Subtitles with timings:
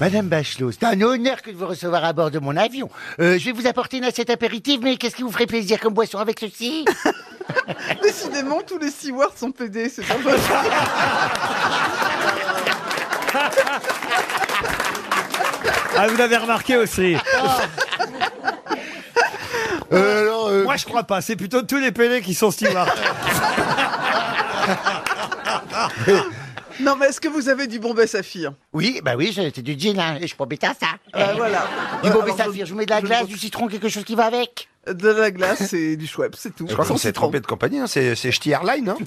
[0.00, 2.90] Madame Bachelot, c'est un honneur que de vous recevoir à bord de mon avion.
[3.20, 5.94] Euh, je vais vous apporter une assiette apéritive, mais qu'est-ce qui vous ferait plaisir comme
[5.94, 6.84] boisson avec ceci?
[8.02, 10.42] Décidément, tous les stewards sont pédés, c'est pas possible.
[15.96, 17.16] Ah, vous l'avez remarqué aussi.
[19.92, 21.20] euh, alors, euh, Moi, je crois pas.
[21.20, 22.88] C'est plutôt tous les PD qui sont stewards.
[26.80, 28.52] Non, mais est-ce que vous avez du Bombay Saphir?
[28.72, 30.86] Oui, bah oui, c'est du gin, hein, et je peux mettre ça.
[31.14, 31.66] Euh, Voilà.
[32.02, 34.04] Du Bombay alors, Saphir, je vous mets de la je- glace, du citron, quelque chose
[34.04, 34.68] qui va avec.
[34.92, 36.66] De la glace et du Schweppes, c'est tout.
[36.68, 37.86] Je crois qu'on s'est trompé de compagnie, hein.
[37.86, 38.90] c'est c'est Ch'ti Airline.
[38.90, 38.96] Hein.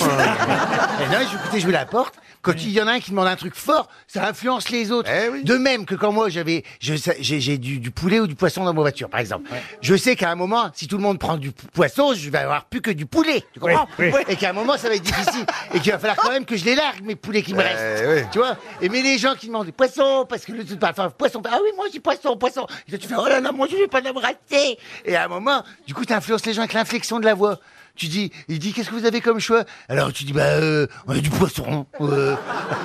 [1.01, 2.15] Et non, je- écoutez, je vous l'apporte.
[2.41, 5.09] Quand il y en a un qui demande un truc fort, ça influence les autres.
[5.11, 5.43] Eh oui.
[5.43, 8.35] De même que quand moi j'avais, je sais- j'ai j'ai du, du poulet ou du
[8.35, 9.49] poisson dans ma voiture, par exemple.
[9.81, 12.37] Je sais qu'à un moment, si tout le monde prend du po- poisson, je vais
[12.37, 13.43] avoir plus que du poulet.
[13.53, 13.87] Tu comprends?
[13.99, 14.21] Oui, oui.
[14.29, 15.45] Et qu'à un moment, ça va être difficile.
[15.73, 17.63] Et qu'il va falloir quand même que je les largue, mes poulets qui me Eh
[17.63, 18.05] restent.
[18.07, 18.29] oui.
[18.31, 18.55] Tu vois?
[18.81, 21.57] Et mais les gens qui demandent du poisson, parce que le tout enfin, poisson, ah
[21.61, 22.65] oui, moi j'ai poisson, poisson.
[22.87, 24.77] Et toi, tu fais, oh là là, moi je vais pas l'embrasser.
[25.05, 27.59] Et à un moment, du coup, tu influences les gens avec l'inflexion de la voix.
[27.95, 29.63] Tu dis, il dit, qu'est-ce que vous avez comme choix?
[29.89, 31.87] Alors tu dis, bah, euh, on a du poisson.
[31.99, 32.35] euh,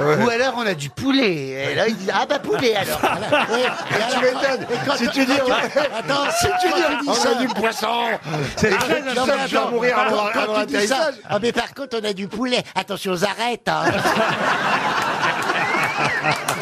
[0.00, 1.34] Ou alors on a du poulet.
[1.70, 2.98] Et là, il dit, ah bah poulet alors.
[3.00, 3.46] Voilà.
[3.50, 3.60] Ouais.
[3.60, 4.66] Et alors, m'étonnes.
[4.70, 8.06] et quand- Si tu dis- attends, si tu dis, On a du poisson
[8.56, 8.94] C'est Non, mais
[9.34, 9.60] intelligent.
[9.60, 11.14] attends, mourir avant- quand- avant quand tu dis ça, l'atterrissage.
[11.28, 12.62] ah mais par contre on a du poulet.
[12.74, 13.68] Attention aux arêtes.
[13.68, 13.84] Hein.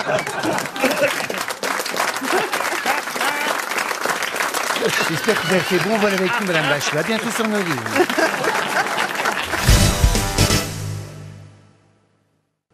[5.08, 7.00] J'espère que vous avez fait bon vol avec nous, Madame Bachelot.
[7.00, 8.86] À bientôt sur nos lignes.